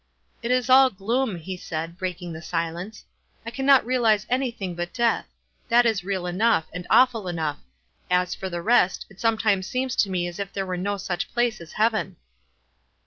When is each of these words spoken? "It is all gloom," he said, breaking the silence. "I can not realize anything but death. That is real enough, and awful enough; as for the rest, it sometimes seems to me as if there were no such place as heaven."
"It 0.41 0.49
is 0.49 0.67
all 0.67 0.89
gloom," 0.89 1.35
he 1.37 1.55
said, 1.55 1.95
breaking 1.95 2.33
the 2.33 2.41
silence. 2.41 3.05
"I 3.45 3.51
can 3.51 3.67
not 3.67 3.85
realize 3.85 4.25
anything 4.31 4.73
but 4.73 4.95
death. 4.95 5.27
That 5.69 5.85
is 5.85 6.03
real 6.03 6.25
enough, 6.25 6.65
and 6.73 6.87
awful 6.89 7.27
enough; 7.27 7.59
as 8.09 8.33
for 8.33 8.49
the 8.49 8.63
rest, 8.63 9.05
it 9.11 9.19
sometimes 9.19 9.67
seems 9.67 9.95
to 9.97 10.09
me 10.09 10.25
as 10.27 10.39
if 10.39 10.51
there 10.53 10.65
were 10.65 10.75
no 10.75 10.97
such 10.97 11.31
place 11.31 11.61
as 11.61 11.73
heaven." 11.73 12.15